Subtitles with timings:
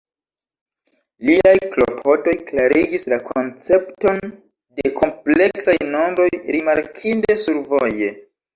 [1.27, 4.25] Liaj klopodoj klarigis la koncepton
[4.81, 8.13] de kompleksaj nombroj rimarkinde survoje.